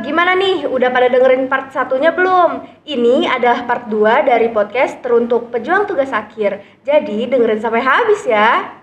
[0.00, 0.64] gimana nih?
[0.64, 2.64] Udah pada dengerin part satunya belum?
[2.88, 6.80] Ini adalah part 2 dari podcast teruntuk pejuang tugas akhir.
[6.86, 8.80] Jadi dengerin sampai habis ya.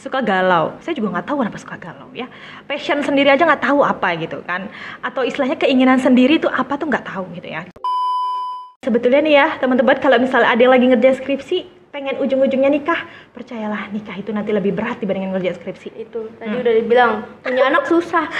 [0.00, 0.74] suka galau.
[0.82, 2.26] Saya juga nggak tahu kenapa suka galau ya.
[2.66, 4.66] Passion sendiri aja nggak tahu apa gitu kan.
[5.06, 7.62] Atau istilahnya keinginan sendiri itu apa tuh nggak tahu gitu ya.
[8.82, 13.02] Sebetulnya nih ya teman-teman kalau misalnya ada yang lagi ngerjain skripsi pengen ujung-ujungnya nikah,
[13.34, 15.90] percayalah nikah itu nanti lebih berat dibandingin ngerjain skripsi.
[15.98, 18.26] Itu tadi udah dibilang punya anak susah.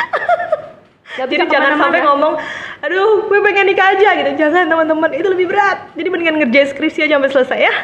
[1.18, 2.38] Gak Jadi jangan sampai ngomong,
[2.86, 4.30] aduh gue pengen nikah aja gitu.
[4.38, 5.90] Jangan teman-teman, itu lebih berat.
[5.98, 7.74] Jadi mendingan ngerjain skripsi aja sampai selesai ya.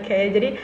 [0.00, 0.56] Oke, jadi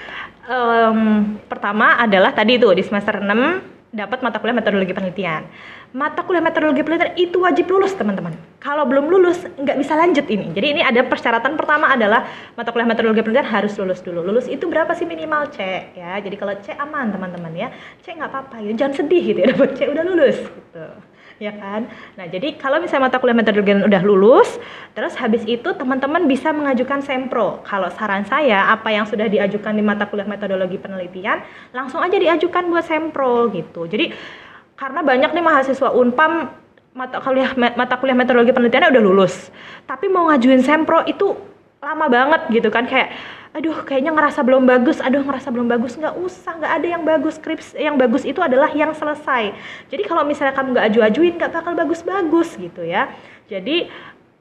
[0.49, 1.01] em,
[1.45, 5.43] pertama adalah tadi itu di semester 6 dapat mata kuliah metodologi penelitian.
[5.91, 8.39] Mata kuliah metodologi penelitian itu wajib lulus teman-teman.
[8.63, 10.55] Kalau belum lulus nggak bisa lanjut ini.
[10.55, 14.23] Jadi ini ada persyaratan pertama adalah mata kuliah metodologi penelitian harus lulus dulu.
[14.23, 16.23] Lulus itu berapa sih minimal C ya.
[16.23, 17.69] Jadi kalau C aman teman-teman ya.
[18.07, 18.79] C nggak apa-apa gitu.
[18.79, 20.87] Jangan sedih gitu ya dapat C udah lulus gitu
[21.41, 21.89] ya kan.
[22.21, 24.61] Nah, jadi kalau misalnya mata kuliah metodologi udah lulus,
[24.93, 27.65] terus habis itu teman-teman bisa mengajukan sempro.
[27.65, 31.41] Kalau saran saya, apa yang sudah diajukan di mata kuliah metodologi penelitian,
[31.73, 33.89] langsung aja diajukan buat sempro gitu.
[33.89, 34.13] Jadi
[34.77, 36.53] karena banyak nih mahasiswa Unpam
[36.93, 39.49] mata kuliah mata kuliah metodologi penelitiannya udah lulus,
[39.89, 41.33] tapi mau ngajuin sempro itu
[41.81, 43.17] lama banget gitu kan kayak
[43.51, 45.03] aduh kayaknya ngerasa belum bagus.
[45.03, 45.99] Aduh ngerasa belum bagus.
[45.99, 47.35] Nggak usah nggak ada yang bagus.
[47.39, 49.55] Skrips yang bagus itu adalah yang selesai.
[49.91, 53.11] Jadi kalau misalnya kamu nggak aju-ajuin nggak bakal bagus-bagus gitu ya.
[53.51, 53.91] Jadi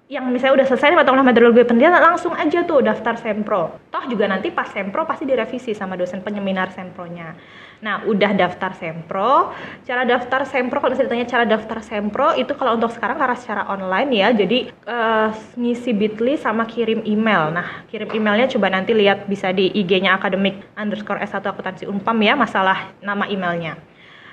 [0.09, 3.77] yang misalnya udah selesai mata kuliah metodologi penelitian langsung aja tuh daftar sempro.
[3.93, 7.37] Toh juga nanti pas sempro pasti direvisi sama dosen penyeminar sempronya
[7.79, 9.55] nah udah daftar sempro
[9.87, 13.63] cara daftar sempro kalau misalnya ditanya cara daftar sempro itu kalau untuk sekarang karena secara
[13.71, 19.31] online ya jadi eh, ngisi bitly sama kirim email nah kirim emailnya coba nanti lihat
[19.31, 23.79] bisa di IG-nya akademik underscore S1 akuntansi unpam ya masalah nama emailnya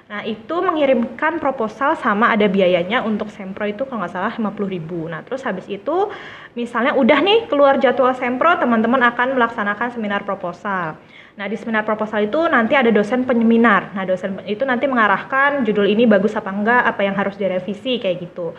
[0.07, 5.11] Nah, itu mengirimkan proposal sama ada biayanya untuk sempro itu kalau nggak salah 50.000.
[5.11, 6.15] Nah, terus habis itu
[6.55, 10.95] misalnya udah nih keluar jadwal sempro, teman-teman akan melaksanakan seminar proposal.
[11.37, 13.93] Nah, di seminar proposal itu nanti ada dosen penyeminar.
[13.93, 18.25] Nah, dosen itu nanti mengarahkan judul ini bagus apa enggak, apa yang harus direvisi kayak
[18.25, 18.57] gitu.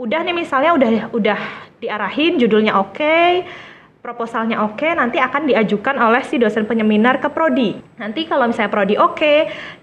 [0.00, 1.40] Udah nih misalnya udah udah
[1.84, 3.44] diarahin judulnya oke,
[4.00, 7.76] proposalnya oke, nanti akan diajukan oleh si dosen penyeminar ke prodi.
[8.00, 9.34] Nanti kalau misalnya prodi oke,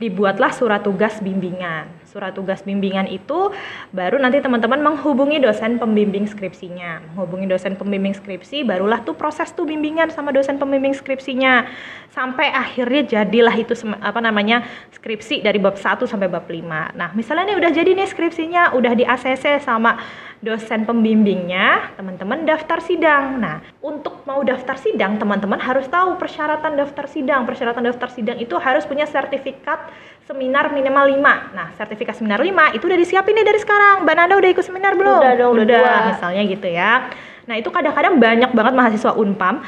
[0.02, 2.01] dibuatlah surat tugas bimbingan.
[2.12, 3.56] Surat tugas bimbingan itu
[3.96, 7.00] baru nanti teman-teman menghubungi dosen pembimbing skripsinya.
[7.16, 11.72] Menghubungi dosen pembimbing skripsi, barulah tuh proses tuh bimbingan sama dosen pembimbing skripsinya.
[12.12, 13.72] Sampai akhirnya jadilah itu
[14.04, 16.92] apa namanya skripsi dari bab 1 sampai bab 5.
[17.00, 19.96] Nah, misalnya nih udah jadi nih skripsinya, udah di ACC sama
[20.44, 23.40] dosen pembimbingnya, teman-teman daftar sidang.
[23.40, 27.48] Nah, untuk mau daftar sidang, teman-teman harus tahu persyaratan daftar sidang.
[27.48, 29.88] Persyaratan daftar sidang itu harus punya sertifikat
[30.32, 31.52] seminar minimal 5.
[31.52, 34.08] Nah, sertifikat seminar 5 itu udah disiapin nih dari sekarang.
[34.08, 35.20] Mbak Nanda udah ikut seminar belum?
[35.20, 35.96] Udah dong, udah dua.
[36.16, 37.12] misalnya gitu ya.
[37.52, 39.60] Nah, itu kadang-kadang banyak banget mahasiswa Unpam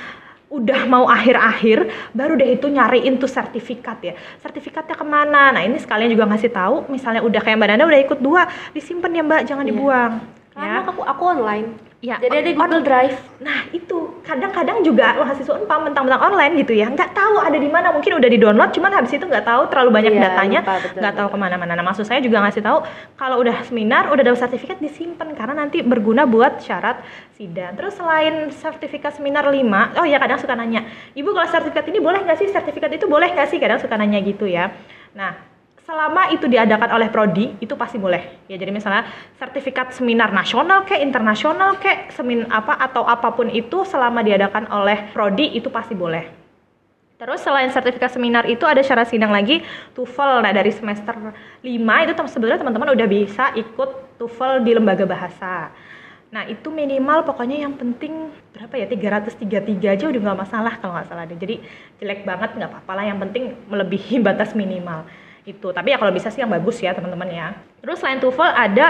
[0.53, 5.81] udah mau akhir-akhir baru deh itu nyariin tuh sertifikat ya sertifikatnya ke mana nah ini
[5.81, 9.41] sekalian juga ngasih tahu misalnya udah kayak mbak Nanda udah ikut dua disimpan ya mbak
[9.50, 9.74] jangan Iya.
[9.74, 10.13] dibuang
[10.53, 11.68] Karena ya aku aku online.
[12.03, 13.16] Ya, Jadi ada Google Drive.
[13.40, 17.96] Nah itu kadang-kadang juga mahasiswa Unpam mentang-mentang online gitu ya nggak tahu ada di mana
[17.96, 21.00] mungkin udah di download cuman habis itu nggak tahu terlalu banyak Iya, datanya lupa, betul,
[21.00, 21.72] nggak tahu ke mana-mana.
[21.80, 22.84] Nah maksud saya juga ngasih tahu
[23.16, 27.00] kalau udah seminar udah dapat sertifikat disimpan karena nanti berguna buat syarat
[27.40, 27.80] sidang.
[27.80, 30.84] Terus selain sertifikat seminar 5, oh ya kadang suka nanya,
[31.16, 34.19] ibu kalau sertifikat ini boleh nggak sih sertifikat itu boleh nggak sih kadang suka nanya
[34.19, 34.75] gitu ya.
[35.16, 35.53] Nah
[35.84, 38.48] selama itu diadakan oleh prodi itu pasti boleh.
[38.48, 39.04] Ya jadi misalnya
[39.36, 45.12] sertifikat seminar nasional kayak internasional kayak semin apa atau apa pun itu selama diadakan oleh
[45.12, 46.44] prodi itu pasti boleh.
[47.20, 49.64] Terus selain sertifikat seminar itu ada syarat sidang lagi
[49.96, 50.44] TOEFL.
[50.44, 55.72] Nah dari semester 5 itu sebenarnya teman-teman udah bisa ikut TOEFL di lembaga bahasa.
[56.34, 61.07] Nah itu minimal pokoknya yang penting berapa ya 333 aja udah nggak masalah kalau nggak
[61.12, 61.38] salah deh.
[61.38, 61.56] Jadi
[62.00, 63.06] jelek banget nggak apa-apa lah.
[63.07, 65.07] Yang penting melebihi batas minimal
[65.44, 65.68] itu.
[65.72, 67.48] Tapi ya kalau bisa sih yang bagus ya teman-teman ya.
[67.84, 68.88] Terus selain TOEFL ada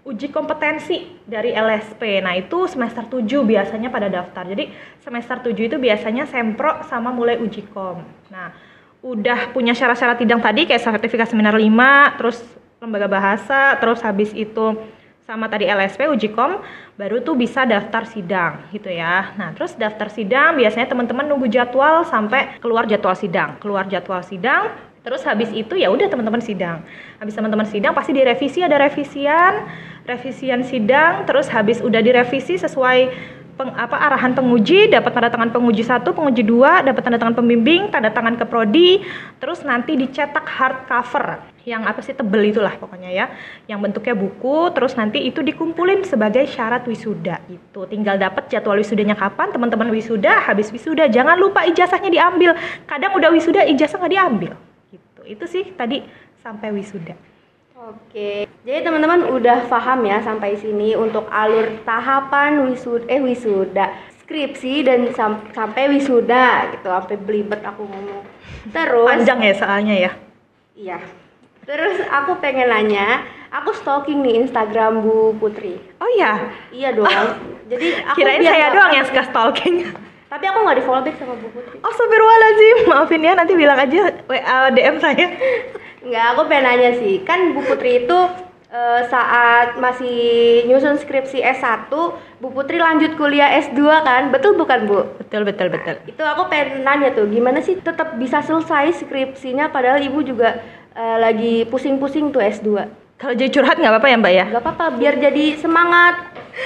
[0.00, 2.24] uji kompetensi dari LSP.
[2.24, 4.48] Nah itu semester 7 biasanya pada daftar.
[4.48, 4.72] Jadi
[5.04, 8.00] semester 7 itu biasanya sempro sama mulai uji kom.
[8.32, 8.52] Nah
[9.00, 12.36] udah punya syarat-syarat sidang tadi kayak sertifikat seminar 5, terus
[12.80, 14.76] lembaga bahasa, terus habis itu
[15.24, 16.58] sama tadi LSP uji kom
[16.98, 19.30] baru tuh bisa daftar sidang gitu ya.
[19.38, 23.56] Nah, terus daftar sidang biasanya teman-teman nunggu jadwal sampai keluar jadwal sidang.
[23.62, 26.84] Keluar jadwal sidang, terus habis itu ya udah teman-teman sidang.
[27.20, 29.68] Habis teman-teman sidang pasti direvisi ada revisian,
[30.04, 32.98] revisian sidang, terus habis udah direvisi sesuai
[33.60, 37.92] peng, apa arahan penguji, dapat tanda tangan penguji satu, penguji dua, dapat tanda tangan pembimbing,
[37.92, 39.04] tanda tangan ke prodi,
[39.36, 43.26] terus nanti dicetak hardcover yang apa sih tebel itulah pokoknya ya,
[43.68, 47.84] yang bentuknya buku, terus nanti itu dikumpulin sebagai syarat wisuda itu.
[47.84, 52.56] Tinggal dapat jadwal wisudanya kapan, teman-teman wisuda, habis wisuda jangan lupa ijazahnya diambil.
[52.88, 54.52] Kadang udah wisuda ijazah nggak diambil.
[55.30, 56.02] Itu sih tadi
[56.42, 57.14] sampai wisuda.
[57.80, 63.86] Oke, jadi teman-teman udah paham ya sampai sini untuk alur tahapan wisuda, eh wisuda,
[64.20, 68.26] skripsi dan sam sampai wisuda gitu, sampai belibet aku ngomong.
[68.68, 70.12] Terus Panjang ya soalnya ya.
[70.76, 70.98] Iya.
[71.64, 75.80] Terus aku pengen nanya, aku stalking nih Instagram Bu Putri.
[76.02, 77.08] Oh iya, Iya dong.
[77.70, 79.88] Jadi aku kirain saya doang yang suka stalking.
[80.30, 81.82] Tapi aku nggak di follow back sama Bu Putri.
[81.82, 85.26] Oh, Astagfirullahaladzim, maafin ya nanti bilang aja WA DM saya.
[86.06, 87.14] Enggak, aku pengen nanya sih.
[87.26, 88.18] Kan Bu Putri itu
[88.70, 90.18] eh, saat masih
[90.70, 91.90] nyusun skripsi S1,
[92.38, 94.30] Bu Putri lanjut kuliah S2 kan?
[94.30, 95.02] Betul bukan, Bu?
[95.18, 95.98] Betul betul betul.
[96.06, 100.62] Itu aku pengen nanya tuh, gimana sih tetap bisa selesai skripsinya padahal Ibu juga
[100.94, 102.70] eh, lagi pusing-pusing tuh S2.
[103.18, 104.44] Kalau jadi curhat nggak apa-apa ya Mbak ya?
[104.46, 106.22] Gak apa-apa, biar jadi semangat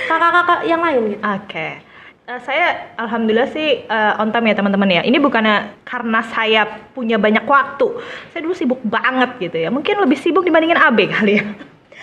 [0.07, 1.23] kakak-kakak yang lain gitu.
[1.25, 1.84] Oke.
[2.25, 5.03] Eh, saya alhamdulillah sih eh, on time ya teman-teman ya.
[5.05, 6.65] Ini bukannya karena saya
[6.97, 8.01] punya banyak waktu.
[8.33, 9.69] Saya dulu sibuk banget gitu ya.
[9.69, 11.45] Mungkin lebih sibuk dibandingin AB kali ya.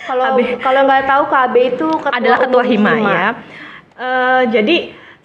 [0.06, 3.28] Kalau kalau nggak tahu KB itu ketua Adalah ketua umum hima, ya.
[3.98, 4.76] Eh, jadi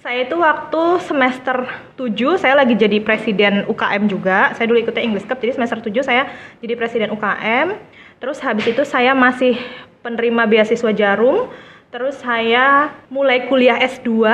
[0.01, 4.57] saya itu waktu semester 7 saya lagi jadi presiden UKM juga.
[4.57, 5.37] Saya dulu ikutnya English Cup.
[5.37, 6.25] Jadi semester 7 saya
[6.57, 7.77] jadi presiden UKM.
[8.17, 9.61] Terus habis itu saya masih
[10.01, 11.53] penerima beasiswa Jarum.
[11.93, 14.25] Terus saya mulai kuliah S2,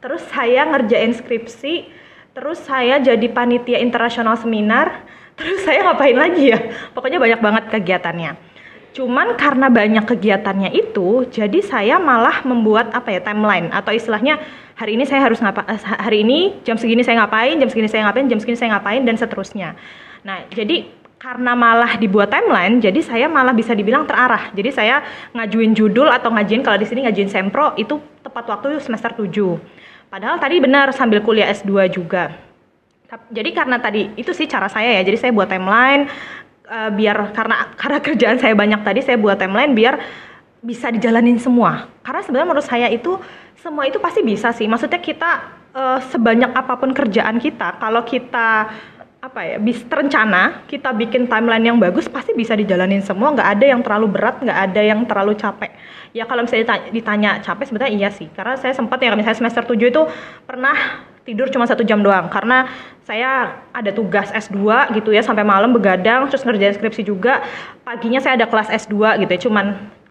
[0.00, 1.88] terus saya ngerjain skripsi,
[2.32, 5.04] terus saya jadi panitia internasional seminar,
[5.38, 6.58] terus saya ngapain lagi ya?
[6.96, 8.50] Pokoknya banyak banget kegiatannya.
[8.90, 14.42] Cuman karena banyak kegiatannya itu, jadi saya malah membuat apa ya timeline atau istilahnya
[14.74, 18.10] hari ini saya harus ngapa eh, hari ini jam segini saya ngapain, jam segini saya
[18.10, 19.78] ngapain, jam segini saya ngapain dan seterusnya.
[20.26, 24.50] Nah, jadi karena malah dibuat timeline, jadi saya malah bisa dibilang terarah.
[24.56, 25.04] Jadi saya
[25.36, 29.79] ngajuin judul atau ngajuin kalau di sini ngajuin sempro itu tepat waktu semester 7.
[30.10, 32.34] Padahal tadi benar sambil kuliah S2 juga.
[33.30, 35.02] Jadi karena tadi itu sih cara saya ya.
[35.06, 36.10] Jadi saya buat timeline
[36.66, 40.02] eh, biar karena karena kerjaan saya banyak tadi saya buat timeline biar
[40.66, 41.86] bisa dijalanin semua.
[42.02, 43.22] Karena sebenarnya menurut saya itu
[43.54, 44.66] semua itu pasti bisa sih.
[44.66, 45.30] Maksudnya kita
[45.78, 48.66] eh, sebanyak apa pun kerjaan kita, kalau kita
[49.20, 53.36] apa ya bisa terencana kita bikin timeline yang bagus pasti bisa dijalanin semua.
[53.36, 55.76] Nggak ada yang terlalu berat nggak ada yang terlalu capek.
[56.16, 58.32] Ya kalau misalnya ditanya, ditanya capek sebenarnya iya sih.
[58.32, 60.02] Karena saya sempat ya misalnya semester 7 itu
[60.48, 62.32] pernah tidur cuma satu jam doang.
[62.32, 62.64] Karena
[63.04, 67.44] saya ada tugas S2 gitu ya sampai malam begadang terus ngerjain skripsi juga.
[67.84, 69.66] Paginya saya ada kelas S2 gitu ya cuman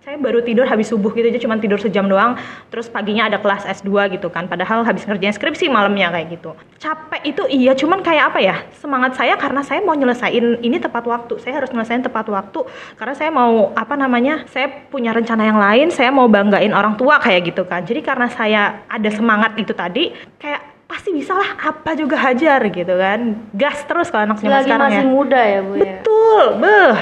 [0.09, 2.33] saya baru tidur habis subuh gitu aja cuman tidur sejam doang
[2.73, 7.21] terus paginya ada kelas S2 gitu kan padahal habis ngerjain skripsi malamnya kayak gitu capek
[7.29, 11.37] itu iya cuman kayak apa ya semangat saya karena saya mau nyelesain ini tepat waktu
[11.37, 12.65] saya harus nyelesain tepat waktu
[12.97, 17.21] karena saya mau apa namanya saya punya rencana yang lain saya mau banggain orang tua
[17.21, 20.09] kayak gitu kan jadi karena saya ada semangat itu tadi
[20.41, 24.89] kayak pasti bisa lah apa juga hajar gitu kan gas terus kalau anak zaman sekarang
[24.89, 25.81] masih ya muda ya, Bu ya.
[25.85, 26.97] Betul, beh.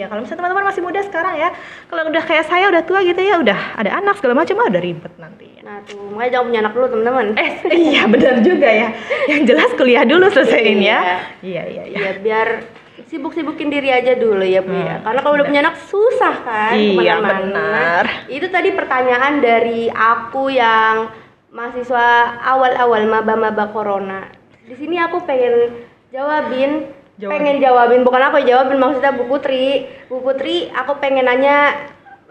[0.00, 1.52] Iya, kalau misalnya teman-teman masih muda sekarang ya,
[1.84, 5.12] kalau udah kayak saya udah tua gitu ya, udah ada anak segala macam, udah ribet
[5.20, 5.60] nanti.
[5.60, 7.26] Nah, tuh, makanya jangan punya anak dulu, teman-teman.
[7.36, 8.88] Eh, iya benar juga ya.
[9.28, 10.98] Yang jelas kuliah dulu selesaiin ya.
[11.04, 11.12] Iya.
[11.44, 11.82] Iya, iya.
[12.00, 12.48] Iya, biar
[13.12, 14.96] sibuk-sibukin diri aja dulu ya, Bu ya.
[14.96, 17.36] Hmm, Karena kalau udah punya anak susah kan Iya, ke mana-mana.
[17.44, 18.04] benar.
[18.32, 21.12] Itu tadi pertanyaan dari aku yang
[21.52, 22.06] mahasiswa
[22.40, 24.32] awal-awal maba-maba corona.
[24.64, 25.76] Di sini aku pengen
[26.08, 26.88] jawabin,
[27.20, 27.36] Jawabin.
[27.36, 29.84] pengen jawabin bukan aku yang jawabin maksudnya Bu Putri.
[30.08, 31.76] Bu Putri, aku pengen nanya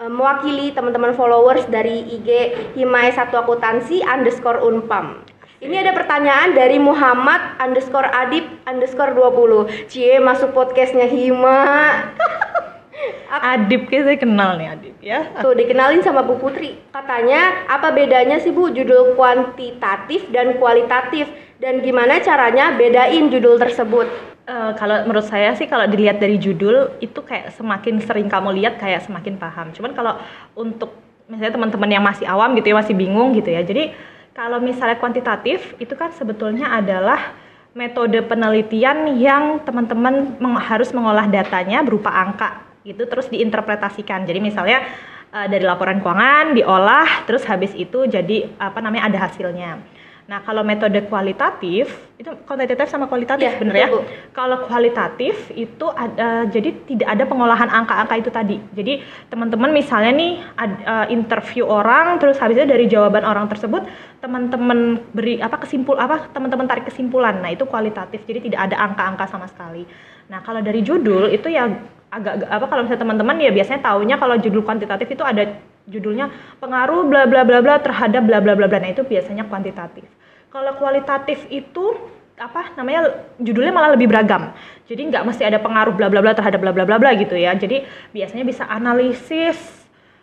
[0.02, 2.30] eh, mewakili teman-teman followers dari IG
[2.74, 5.22] Himai Satu Akuntansi underscore Unpam.
[5.60, 11.60] Ini ada pertanyaan dari Muhammad underscore Adib underscore 20 Cie masuk podcastnya Hima
[13.60, 15.20] Adip kayak saya kenal nih Adip ya.
[15.44, 21.28] Tuh dikenalin sama Bu Putri Katanya apa bedanya sih Bu judul kuantitatif dan kualitatif
[21.60, 24.08] Dan gimana caranya bedain judul tersebut
[24.50, 28.82] Eh, kalau menurut saya sih kalau dilihat dari judul itu kayak semakin sering kamu lihat
[28.82, 29.70] kayak semakin paham.
[29.70, 30.18] Cuman kalau
[30.58, 30.90] untuk
[31.30, 33.62] misalnya teman-teman yang masih awam gitu ya masih bingung gitu ya.
[33.62, 33.94] Jadi
[34.34, 37.38] kalau misalnya kuantitatif itu kan sebetulnya adalah
[37.78, 44.26] metode penelitian yang teman-teman meng- harus mengolah datanya berupa angka gitu terus diinterpretasikan.
[44.26, 44.82] Jadi misalnya
[45.30, 49.99] eh, dari laporan keuangan diolah terus habis itu jadi apa namanya ada hasilnya.
[50.30, 51.90] Nah, kalau metode kualitatif
[52.22, 53.88] itu kuantitatif sama kualitatif Iya, bener ya.
[53.90, 54.06] Bu.
[54.30, 58.62] Kalau kualitatif itu ada jadi tidak ada pengolahan angka-angka itu tadi.
[58.78, 59.02] Jadi
[59.34, 63.90] teman-teman misalnya nih ad- eh, interview orang terus habis itu dari jawaban orang tersebut
[64.22, 67.42] teman-teman beri apa kesimpul apa teman-teman tarik kesimpulan.
[67.42, 68.22] Nah, itu kualitatif.
[68.22, 69.82] Jadi tidak ada angka-angka sama sekali.
[70.30, 71.66] Nah, kalau dari judul itu ya
[72.14, 75.58] agak apa kalau misalnya teman-teman ya biasanya taunya kalau judul kuantitatif itu ada
[75.88, 78.80] judulnya pengaruh bla bla bla bla terhadap bla bla bla bla.
[78.82, 80.06] Nah, itu biasanya kuantitatif.
[80.50, 81.96] Kalau kualitatif itu
[82.40, 84.56] apa namanya judulnya malah lebih beragam.
[84.88, 87.54] Jadi nggak mesti ada pengaruh bla bla bla terhadap bla bla bla bla gitu ya.
[87.54, 87.84] Jadi
[88.16, 89.60] biasanya bisa analisis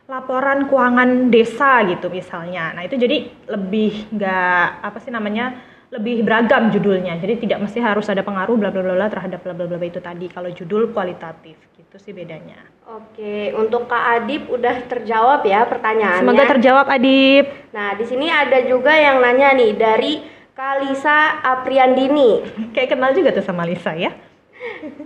[0.06, 2.72] laporan keuangan desa gitu misalnya.
[2.74, 5.75] Nah, itu jadi lebih nggak apa sih namanya?
[5.94, 7.14] Lebih beragam judulnya.
[7.22, 10.02] Jadi tidak mesti harus ada pengaruh bla bla bla terhadap bla bla bla bla itu
[10.02, 11.54] tadi kalau judul kualitatif.
[11.78, 12.58] Gitu sih bedanya.
[12.86, 16.22] Oke, untuk Kak Adip udah terjawab ya pertanyaannya.
[16.26, 17.46] Semoga terjawab Adip.
[17.70, 20.12] Nah, di sini ada juga yang nanya nih dari
[20.56, 22.42] Kalisa Apriandini.
[22.74, 24.10] Kayak kenal juga tuh sama Lisa ya.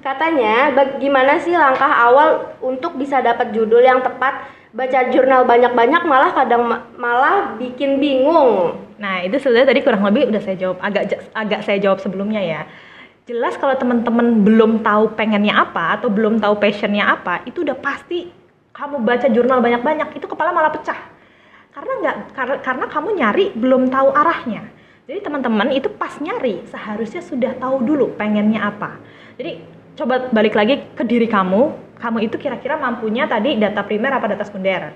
[0.01, 4.49] Katanya, bagaimana sih langkah awal untuk bisa dapat judul yang tepat?
[4.71, 8.79] Baca jurnal banyak-banyak malah kadang ma- malah bikin bingung.
[9.01, 12.61] Nah, itu sebenarnya tadi kurang lebih udah saya jawab agak agak saya jawab sebelumnya ya.
[13.25, 18.29] Jelas kalau teman-teman belum tahu pengennya apa atau belum tahu passionnya apa, itu udah pasti
[18.77, 21.01] kamu baca jurnal banyak-banyak itu kepala malah pecah.
[21.73, 24.69] Karena nggak karena, karena kamu nyari belum tahu arahnya.
[25.09, 29.01] Jadi teman-teman itu pas nyari seharusnya sudah tahu dulu pengennya apa.
[29.41, 29.65] Jadi
[29.97, 34.45] coba balik lagi ke diri kamu, kamu itu kira-kira mampunya tadi data primer apa data
[34.45, 34.93] sekunder.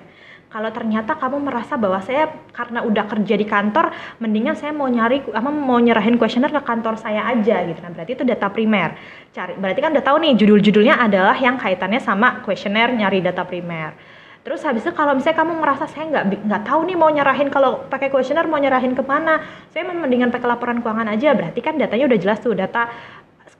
[0.55, 3.91] Kalau ternyata kamu merasa bahwa saya karena udah kerja di kantor,
[4.23, 7.83] mendingan saya mau nyari apa mau nyerahin kuesioner ke kantor saya aja gitu.
[7.83, 8.95] Nah, berarti itu data primer.
[9.35, 13.99] Cari berarti kan udah tahu nih judul-judulnya adalah yang kaitannya sama kuesioner nyari data primer.
[14.47, 17.91] Terus habis itu kalau misalnya kamu merasa saya nggak nggak tahu nih mau nyerahin kalau
[17.91, 19.43] pakai kuesioner mau nyerahin ke mana,
[19.75, 21.35] saya mendingan pakai laporan keuangan aja.
[21.35, 22.95] Berarti kan datanya udah jelas tuh data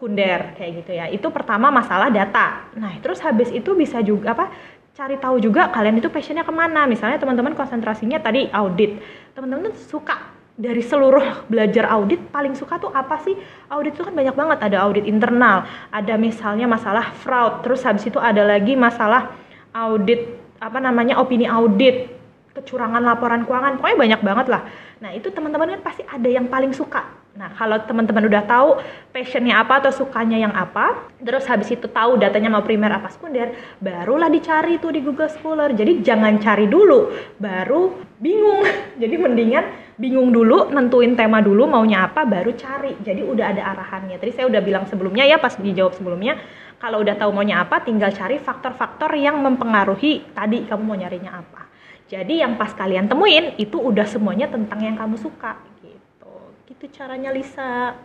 [0.05, 1.07] sekunder kayak gitu ya.
[1.09, 2.71] Itu pertama masalah data.
[2.79, 4.53] Nah terus habis itu bisa juga apa?
[4.95, 6.87] Cari tahu juga kalian itu passionnya ke mana.
[6.87, 9.03] Misalnya teman-teman konsentrasinya tadi audit.
[9.35, 13.35] Teman-teman suka dari seluruh belajar audit paling suka tuh apa sih?
[13.75, 14.59] Audit itu kan banyak banget.
[14.63, 17.67] Ada audit internal, ada misalnya masalah fraud.
[17.67, 19.35] Terus habis itu ada lagi masalah
[19.75, 20.31] audit
[20.63, 22.14] apa namanya opini audit
[22.55, 24.63] kecurangan laporan keuangan pokoknya banyak banget lah.
[25.03, 27.03] Nah itu teman-teman kan pasti ada yang paling suka.
[27.35, 28.79] Nah kalau teman-teman udah tahu
[29.11, 33.51] passionnya apa atau sukanya yang apa terus habis itu tahu datanya mau primer apa sekunder
[33.83, 35.75] barulah dicari tuh di Google Scholar.
[35.75, 37.11] Jadi jangan cari dulu
[37.43, 37.91] baru
[38.23, 38.63] bingung.
[39.03, 39.65] Jadi mendingan
[39.99, 42.95] bingung dulu nentuin tema dulu maunya apa baru cari.
[43.03, 44.15] Jadi udah ada arahannya.
[44.23, 46.39] Tadi saya udah bilang sebelumnya ya pas dijawab sebelumnya
[46.79, 51.74] kalau udah tahu maunya apa tinggal cari faktor-faktor yang mempengaruhi tadi kamu mau nyarinya apa
[52.05, 56.33] jadi yang pas kalian temuin itu udah semuanya tentang yang kamu suka gitu
[56.69, 57.97] gitu caranya Lisa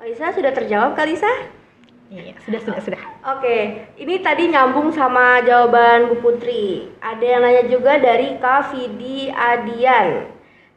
[0.00, 1.28] Kalisa sudah terjawab Kalisa?
[2.10, 6.88] iya sudah sudah sudah Oke, ini tadi nyambung sama jawaban Bu Putri.
[7.04, 10.24] Ada yang nanya juga dari Kak Vidi Adian.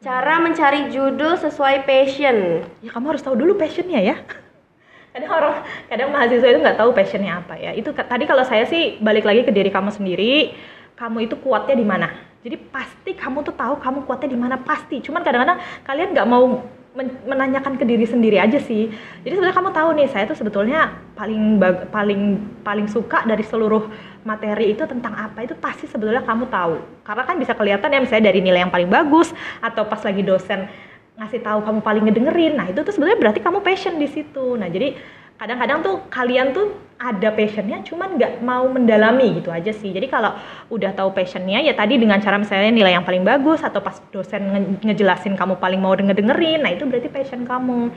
[0.04, 2.60] Cara mencari judul sesuai passion.
[2.84, 4.16] ya kamu harus tahu dulu passionnya ya
[5.16, 5.54] kadang orang
[5.86, 9.46] kadang mahasiswa itu nggak tahu passionnya apa ya itu tadi kalau saya sih balik lagi
[9.46, 10.52] ke diri kamu sendiri
[10.98, 15.00] kamu itu kuatnya di mana jadi pasti kamu tuh tahu kamu kuatnya di mana pasti.
[15.00, 15.56] Cuman kadang-kadang
[15.88, 16.60] kalian nggak mau
[16.92, 18.92] men- menanyakan ke diri sendiri aja sih.
[19.24, 21.56] Jadi sebenarnya kamu tahu nih saya tuh sebetulnya paling
[21.88, 22.22] paling
[22.60, 23.88] paling suka dari seluruh
[24.28, 26.84] materi itu tentang apa itu pasti sebetulnya kamu tahu.
[27.00, 29.32] Karena kan bisa kelihatan ya misalnya dari nilai yang paling bagus
[29.64, 30.68] atau pas lagi dosen
[31.16, 32.60] ngasih tahu kamu paling ngedengerin.
[32.60, 34.60] Nah itu tuh sebenarnya berarti kamu passion di situ.
[34.60, 35.00] Nah jadi
[35.34, 40.30] kadang-kadang tuh kalian tuh ada passionnya cuman nggak mau mendalami gitu aja sih jadi kalau
[40.70, 44.40] udah tahu passionnya ya tadi dengan cara misalnya nilai yang paling bagus atau pas dosen
[44.46, 47.90] nge- ngejelasin kamu paling mau denger dengerin nah itu berarti passion kamu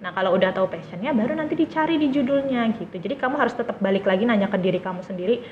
[0.00, 3.82] nah kalau udah tahu passionnya baru nanti dicari di judulnya gitu jadi kamu harus tetap
[3.82, 5.42] balik lagi nanya ke diri kamu sendiri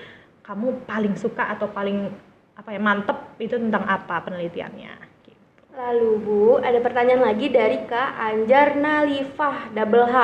[0.47, 2.11] kamu paling suka atau paling
[2.59, 4.93] apa ya mantep itu tentang apa penelitiannya
[5.25, 5.41] gitu.
[5.73, 10.17] Lalu Bu, ada pertanyaan lagi dari Kak Anjar Nalifah double H.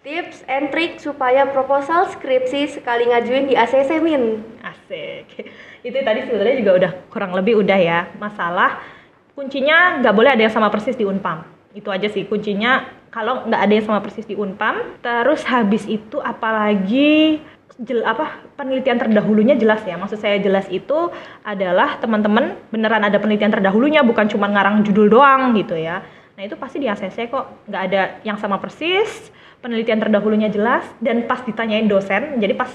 [0.00, 4.40] Tips and trick supaya proposal skripsi sekali ngajuin di ACC Min.
[4.64, 5.28] Asik.
[5.92, 8.08] Itu tadi sebenarnya juga udah kurang lebih udah ya.
[8.16, 8.80] Masalah
[9.36, 11.44] kuncinya nggak boleh ada yang sama persis di Unpam.
[11.76, 15.04] Itu aja sih kuncinya kalau nggak ada yang sama persis di Unpam.
[15.04, 17.44] Terus habis itu apalagi
[17.84, 20.00] jel, apa penelitian terdahulunya jelas ya.
[20.00, 21.12] Maksud saya jelas itu
[21.44, 26.00] adalah teman-teman beneran ada penelitian terdahulunya bukan cuma ngarang judul doang gitu ya.
[26.40, 29.28] Nah itu pasti di ACC kok nggak ada yang sama persis,
[29.60, 32.72] penelitian terdahulunya jelas dan pas ditanyain dosen, jadi pas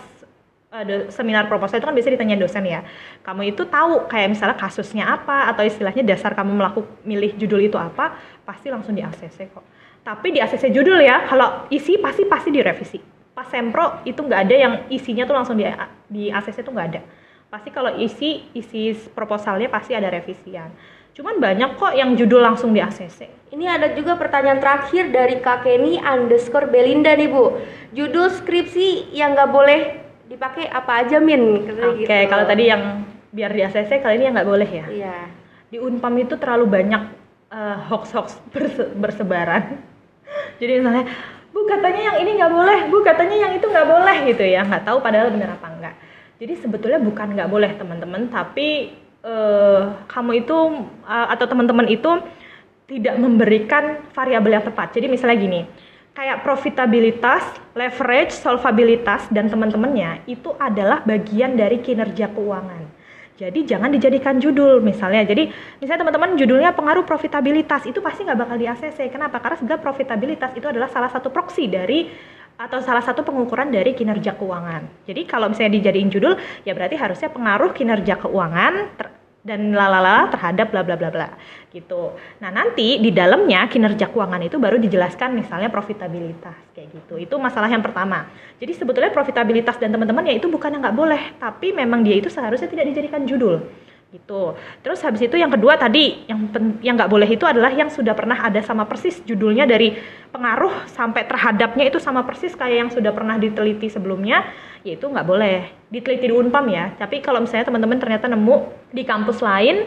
[0.75, 2.83] ada seminar proposal itu kan biasanya ditanya dosen ya.
[3.23, 7.77] Kamu itu tahu kayak misalnya kasusnya apa atau istilahnya dasar kamu melakukan milih judul itu
[7.79, 9.63] apa, pasti langsung di ACC kok.
[10.05, 12.99] Tapi di ACC judul ya, kalau isi pasti pasti direvisi.
[13.35, 15.65] Pas sempro itu nggak ada yang isinya tuh langsung di
[16.11, 17.01] di ACC tuh nggak ada.
[17.49, 20.69] Pasti kalau isi isi proposalnya pasti ada revisian.
[21.15, 23.47] Cuman banyak kok yang judul langsung di ACC.
[23.55, 27.55] Ini ada juga pertanyaan terakhir dari Kak Kenny underscore Belinda nih Bu.
[27.95, 29.79] Judul skripsi yang nggak boleh
[30.27, 31.63] dipakai apa aja Min?
[31.63, 32.11] Oke, gitu.
[32.27, 34.85] kalau tadi yang biar di ACC kali ini yang nggak boleh ya.
[34.91, 35.17] Iya.
[35.71, 37.03] Di Unpam itu terlalu banyak
[37.47, 39.79] eh, hoax-hoax berse- bersebaran.
[40.59, 41.07] Jadi misalnya,
[41.55, 44.67] Bu katanya yang ini nggak boleh, Bu katanya yang itu nggak boleh gitu ya.
[44.67, 45.95] Nggak tahu padahal benar apa enggak.
[46.43, 48.91] Jadi sebetulnya bukan nggak boleh teman-teman, tapi
[49.25, 50.57] eh, kamu itu
[51.09, 52.11] eh, atau teman-teman itu
[52.85, 54.93] tidak memberikan variabel yang tepat.
[54.93, 55.61] Jadi misalnya gini,
[56.13, 62.85] kayak profitabilitas, leverage, solvabilitas dan teman-temannya itu adalah bagian dari kinerja keuangan.
[63.35, 65.27] Jadi jangan dijadikan judul misalnya.
[65.27, 65.51] Jadi
[65.83, 69.11] misalnya teman-teman judulnya pengaruh profitabilitas itu pasti nggak bakal di ACC.
[69.11, 69.43] Kenapa?
[69.43, 72.07] Karena sebenarnya profitabilitas itu adalah salah satu proksi dari
[72.55, 75.07] atau salah satu pengukuran dari kinerja keuangan.
[75.07, 79.13] Jadi kalau misalnya dijadiin judul, ya berarti harusnya pengaruh kinerja keuangan ter-
[79.45, 81.29] dan lalala terhadap bla bla bla bla
[81.69, 82.17] gitu.
[82.41, 87.21] Nah nanti di dalamnya kinerja keuangan itu baru dijelaskan misalnya profitabilitas kayak gitu.
[87.21, 88.25] Itu masalah yang pertama.
[88.57, 92.25] Jadi sebetulnya profitabilitas dan teman-teman ya itu bukan yang nggak boleh, tapi memang dia itu
[92.25, 93.61] seharusnya tidak dijadikan judul
[94.15, 94.55] gitu.
[94.79, 98.15] Terus habis itu yang kedua tadi yang pen- yang nggak boleh itu adalah yang sudah
[98.15, 99.91] pernah ada sama persis judulnya dari
[100.31, 104.47] pengaruh sampai terhadapnya itu sama persis kayak yang sudah pernah diteliti sebelumnya,
[104.87, 106.95] yaitu nggak boleh diteliti di Unpam ya.
[106.95, 108.55] Tapi kalau misalnya teman-teman ternyata nemu
[108.95, 109.83] di kampus lain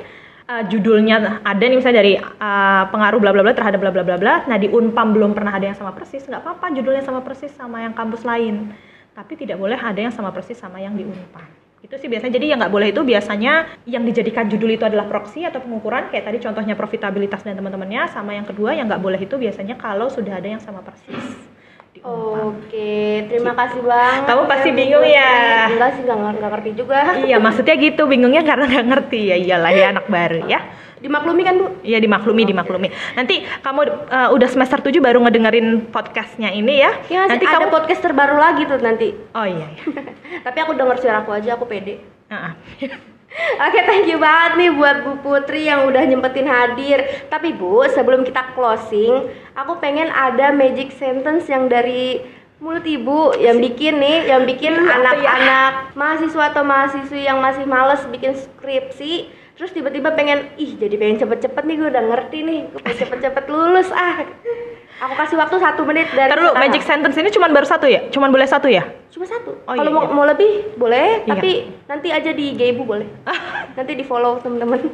[0.48, 4.16] uh, judulnya ada nih misalnya dari uh, pengaruh bla bla bla terhadap bla bla bla
[4.20, 4.34] bla.
[4.44, 7.80] Nah di Unpam belum pernah ada yang sama persis, nggak apa-apa judulnya sama persis sama
[7.80, 8.72] yang kampus lain.
[9.16, 11.67] Tapi tidak boleh ada yang sama persis sama yang di Unpam.
[11.80, 12.34] Itu sih biasanya.
[12.34, 16.26] Jadi yang nggak boleh itu biasanya yang dijadikan judul itu adalah proksi atau pengukuran kayak
[16.26, 18.10] tadi contohnya profitabilitas dan teman-temannya.
[18.10, 21.47] Sama yang kedua yang nggak boleh itu biasanya kalau sudah ada yang sama persis.
[22.04, 24.26] Oke, terima kasih banget.
[24.30, 25.66] Kamu pasti Bu bingung ya?
[25.72, 27.00] Enggak sih, nggak ngerti juga.
[27.28, 30.60] Iya maksudnya gitu bingungnya karena nggak ngerti ya iyalah ya anak baru ya.
[30.98, 31.66] Dimaklumi kan Bu?
[31.86, 32.88] Iya dimaklumi, dimaklumi.
[33.14, 36.90] Nanti kamu uh, udah semester 7 baru ngedengerin podcastnya ini ya.
[37.06, 39.14] Ya, nanti ada kamu podcast terbaru lagi tuh nanti.
[39.34, 39.66] Oh iya.
[39.70, 39.82] iya.
[40.46, 42.02] Tapi aku denger suara aku aja, aku pede.
[42.30, 42.52] Heeh.
[43.28, 47.28] Oke, thank you banget nih buat Bu Putri yang udah nyempetin hadir.
[47.28, 52.24] Tapi Bu, sebelum kita closing, aku pengen ada magic sentence yang dari
[52.58, 58.02] mulut Ibu yang bikin nih, yang bikin Iya, anak-anak mahasiswa atau mahasiswi yang masih males
[58.10, 62.80] bikin skripsi, terus tiba-tiba pengen, ih jadi pengen cepet-cepet nih, gue udah ngerti nih, gue
[62.82, 64.26] pengen cepet-cepet lulus ah.
[64.98, 66.62] Aku kasih waktu satu menit dari Ntar dulu, sekarang.
[66.66, 68.00] magic sentence ini cuma baru satu ya?
[68.10, 68.82] Cuman boleh satu ya?
[69.14, 69.54] Cuma satu.
[69.62, 70.12] Oh, Kalau iya, mau, iya.
[70.12, 71.30] mau lebih boleh, Iya.
[71.30, 71.50] tapi
[71.86, 73.06] nanti aja di IG Ibu boleh.
[73.78, 74.80] nanti di follow temen-temen.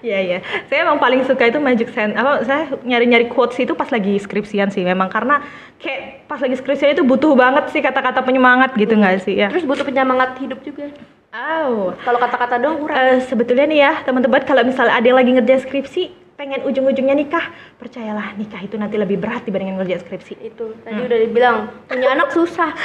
[0.00, 0.38] Iya iya.
[0.68, 2.16] Saya emang paling suka itu magic sentence.
[2.16, 5.44] Apa saya nyari-nyari quotes itu pas lagi skripsian sih memang karena
[5.76, 9.48] kayak pas lagi skripsian itu butuh banget sih kata-kata penyemangat gitu nggak sih ya?
[9.52, 10.88] Terus butuh penyemangat hidup juga.
[11.32, 11.92] Oh.
[12.00, 12.96] Kalau kata-kata doang kurang.
[12.96, 16.02] Eh, sebetulnya nih ya teman-teman kalau misalnya ada yang lagi ngerjain skripsi
[16.40, 21.18] pengen ujung-ujungnya nikah percayalah nikah itu nanti lebih berat dibandingin ngerjain skripsi itu tadi udah
[21.20, 22.72] dibilang punya anak susah.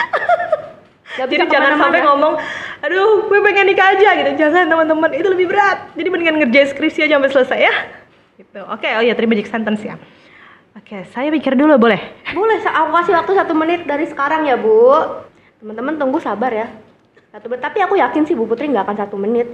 [1.15, 2.36] Gak jadi jangan sampai ngomong
[2.84, 7.08] aduh gue pengen nikah aja gitu jangan teman-teman itu lebih berat jadi mendingan ngerjain skripsi
[7.08, 7.74] aja sampai selesai ya
[8.36, 9.96] gitu oke oh ya terima magic sentence ya
[10.76, 12.02] oke saya pikir dulu boleh
[12.36, 14.91] Boleh, aku kasih waktu satu menit dari sekarang ya Bu.
[15.63, 16.68] Teman-teman tunggu sabar ya.
[17.32, 17.63] Satu menit.
[17.63, 19.48] Tapi aku yakin sih Bu Putri nggak akan satu menit.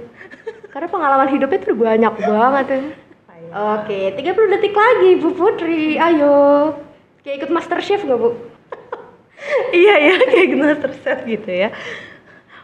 [0.74, 2.80] Karena pengalaman hidupnya tuh banyak banget ya.
[3.50, 5.98] Oke, 30 detik lagi Bu Putri.
[5.98, 6.70] Ayo.
[7.22, 8.30] Kayak ikut Master Chef nggak Bu?
[9.74, 11.74] iya ya kayak master chef gitu ya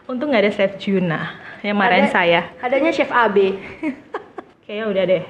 [0.07, 3.35] untung nggak ada chef Juna yang marahin Ada- saya Adanya Chef AB.
[4.65, 5.23] kayaknya udah deh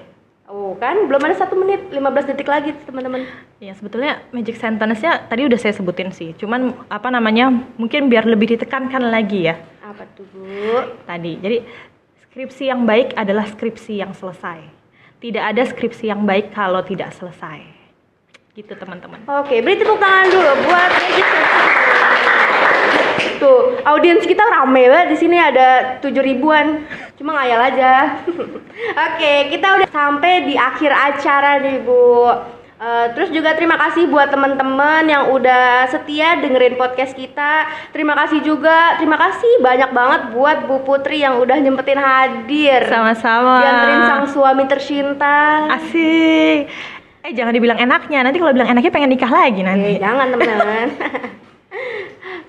[0.50, 3.22] Oh kan, belum ada satu menit, 15 detik lagi teman-teman.
[3.62, 6.34] Ya sebetulnya magic sentence-nya tadi udah saya sebutin sih.
[6.34, 10.42] Cuman apa namanya mungkin biar lebih ditekankan lagi ya Apa tuh Bu?
[11.06, 11.38] tadi.
[11.38, 11.62] Jadi
[12.26, 14.79] skripsi yang baik adalah skripsi yang selesai.
[15.20, 17.60] Tidak ada skripsi yang baik kalau tidak selesai.
[18.56, 19.20] Gitu teman-teman.
[19.44, 22.00] Oke, beri tepuk tangan dulu buat Sentence.
[23.40, 26.88] Tuh, audiens kita rame banget di sini ada tujuh ribuan.
[27.20, 28.24] Cuma ngayal aja.
[29.08, 32.32] Oke, kita udah sampai di akhir acara nih, Bu.
[32.80, 37.68] Eh, terus juga terima kasih buat teman-teman yang udah setia dengerin podcast kita.
[37.92, 42.88] Terima kasih juga, terima kasih banyak banget buat Bu Putri yang udah nyempetin hadir.
[42.88, 43.60] Sama-sama.
[43.60, 45.68] Dianterin sang suami tercinta.
[45.76, 46.72] Asik.
[47.20, 48.24] Eh jangan dibilang enaknya.
[48.24, 49.92] Nanti kalau bilang enaknya pengen nikah lagi Eh, nanti.
[50.00, 50.88] jangan teman-teman.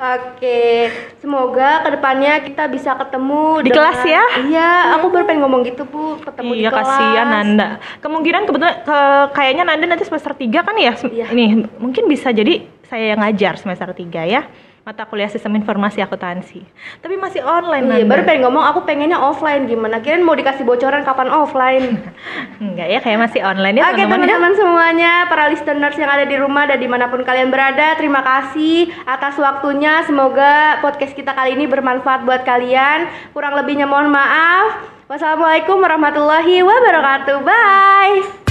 [0.00, 0.88] Oke,
[1.20, 4.24] semoga ke depannya kita bisa ketemu Di dengan- kelas ya?
[4.48, 6.88] Iya, aku baru pengen ngomong gitu bu, ketemu di iya kelas.
[6.88, 7.68] kasihan Nanda.
[8.00, 8.98] Kemungkinan kebetulan ke,
[9.36, 10.96] kayaknya Nanda nanti semester 3 kan ya?
[11.04, 11.26] Iya.
[11.28, 11.44] Ini
[11.76, 14.48] mungkin bisa jadi saya yang ngajar semester 3 ya.
[14.80, 16.64] Mata kuliah sistem informasi akuntansi.
[17.04, 18.10] Tapi masih online Iya, Nanda.
[18.10, 20.00] baru pengen ngomong aku pengennya offline gimana?
[20.00, 22.00] Kirain mau dikasih bocoran kapan offline.
[22.64, 24.08] Enggak ya, kayak masih online ya Oke ya.
[24.08, 28.24] teman-teman semuanya, para listeners yang ada di rumah dan di mana pun kalian berada, terima
[28.24, 30.00] kasih atas waktunya.
[30.08, 33.04] Semoga podcast kita kali ini bermanfaat buat kalian.
[33.36, 34.80] Kurang lebihnya mohon maaf.
[35.12, 37.36] Wassalamualaikum warahmatullahi wabarakatuh.
[37.44, 38.49] Bye.